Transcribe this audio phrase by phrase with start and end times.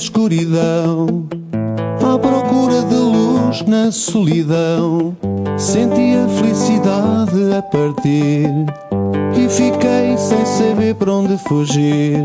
[0.00, 1.26] escuridão,
[2.02, 5.14] à procura de luz na solidão.
[5.58, 8.48] Senti a felicidade a partir
[9.36, 12.16] e fiquei sem saber para onde fugir.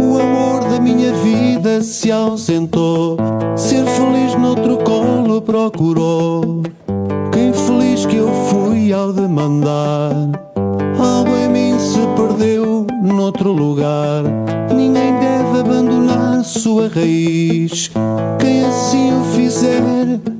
[0.00, 3.18] O amor da minha vida se ausentou,
[3.54, 6.62] ser feliz noutro colo procurou.
[7.30, 10.10] Que infeliz que eu fui ao demandar.
[10.98, 12.77] Algo em mim se perdeu
[13.18, 14.22] noutro lugar.
[14.72, 17.90] Ninguém deve abandonar sua raiz.
[18.38, 19.82] Quem assim o fizer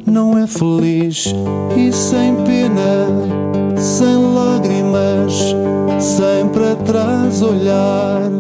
[0.07, 1.35] não é feliz.
[1.77, 5.57] E sem pena, sem lágrimas,
[5.99, 8.31] sem para trás olhar.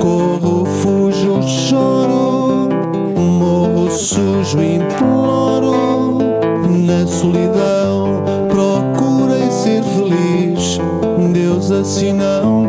[0.00, 2.68] Corro, fujo, choro,
[3.18, 6.18] morro sujo, imploro.
[6.86, 10.78] Na solidão procurei ser feliz.
[11.32, 12.65] Deus assim não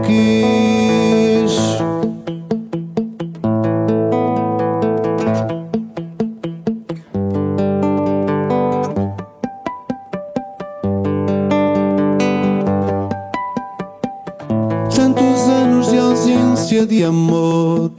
[16.68, 17.92] ausência de amor.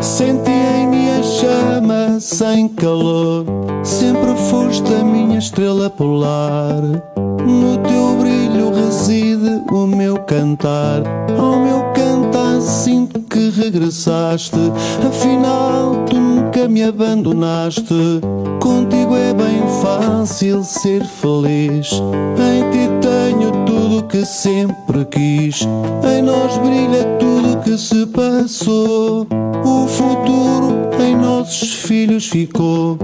[0.00, 3.44] Senti em minha chama sem calor.
[3.82, 6.80] Sempre foste a minha estrela polar.
[7.16, 11.02] No teu brilho reside o meu cantar.
[11.38, 14.72] Ao meu cantar sinto que regressaste.
[15.06, 18.20] Afinal, tu nunca me abandonaste.
[18.60, 21.90] Contigo é bem fácil ser feliz.
[22.38, 23.73] Em ti tenho tudo
[24.08, 25.66] que sempre quis.
[26.02, 29.26] Em nós brilha tudo que se passou.
[29.64, 32.98] O futuro em nossos filhos ficou.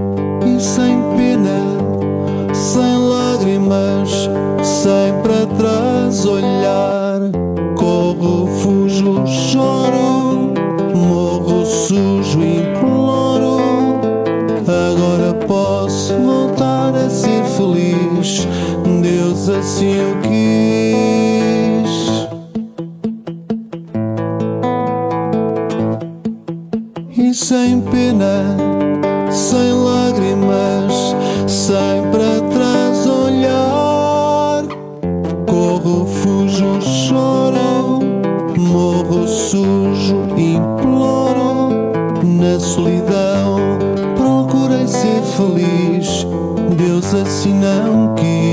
[0.45, 4.29] E sem pena, sem lágrimas,
[4.63, 7.21] sem para trás olhar.
[7.77, 10.53] Corro, fujo, choro,
[10.95, 13.61] morro sujo, imploro.
[14.67, 18.47] Agora posso voltar a ser feliz.
[19.03, 20.80] Deus assim o quis.
[27.33, 28.57] Sem pena,
[29.31, 31.15] sem lágrimas,
[31.47, 34.65] sem para trás olhar.
[35.47, 38.01] Corro, fujo, choro,
[38.59, 41.71] morro sujo, imploro.
[42.25, 43.79] Na solidão
[44.17, 46.27] procurei ser feliz.
[46.77, 48.50] Deus assim não quis.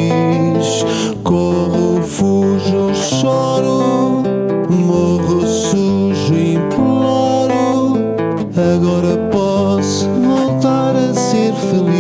[11.58, 11.97] Agora